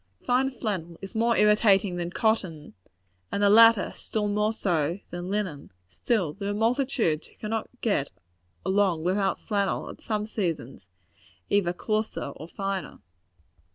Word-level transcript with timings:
Fine 0.25 0.49
flannel 0.49 0.97
is 0.99 1.13
more 1.13 1.37
irritating 1.37 1.97
than 1.97 2.09
cotton; 2.09 2.73
and 3.31 3.43
the 3.43 3.51
latter, 3.51 3.93
more 4.15 4.51
so 4.51 4.97
than 5.11 5.29
linen. 5.29 5.71
Still, 5.85 6.33
there 6.33 6.49
are 6.49 6.53
multitudes 6.55 7.27
who 7.27 7.35
cannot 7.35 7.69
get 7.81 8.09
along 8.65 9.03
without 9.03 9.39
flannel, 9.39 9.91
at 9.91 10.01
some 10.01 10.25
seasons, 10.25 10.87
either 11.51 11.71
coarser 11.71 12.29
or 12.35 12.47
finer. 12.47 12.97